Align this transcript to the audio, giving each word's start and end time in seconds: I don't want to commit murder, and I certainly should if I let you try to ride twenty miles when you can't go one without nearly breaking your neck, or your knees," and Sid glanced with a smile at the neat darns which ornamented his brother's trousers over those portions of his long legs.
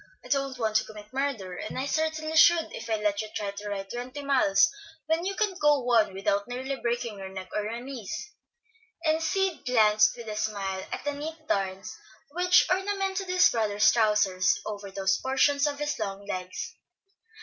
I 0.25 0.29
don't 0.29 0.57
want 0.57 0.77
to 0.77 0.83
commit 0.83 1.13
murder, 1.13 1.53
and 1.55 1.77
I 1.77 1.85
certainly 1.85 2.35
should 2.35 2.69
if 2.73 2.89
I 2.89 2.95
let 2.95 3.21
you 3.21 3.29
try 3.35 3.51
to 3.51 3.69
ride 3.69 3.91
twenty 3.91 4.23
miles 4.23 4.67
when 5.05 5.25
you 5.25 5.35
can't 5.35 5.59
go 5.59 5.83
one 5.83 6.15
without 6.15 6.47
nearly 6.47 6.75
breaking 6.75 7.19
your 7.19 7.29
neck, 7.29 7.49
or 7.55 7.61
your 7.65 7.81
knees," 7.81 8.31
and 9.05 9.21
Sid 9.21 9.63
glanced 9.63 10.17
with 10.17 10.27
a 10.27 10.35
smile 10.35 10.87
at 10.91 11.03
the 11.05 11.13
neat 11.13 11.47
darns 11.47 11.95
which 12.31 12.65
ornamented 12.71 13.27
his 13.27 13.47
brother's 13.49 13.91
trousers 13.91 14.59
over 14.65 14.89
those 14.89 15.19
portions 15.19 15.67
of 15.67 15.77
his 15.77 15.99
long 15.99 16.25
legs. 16.25 16.73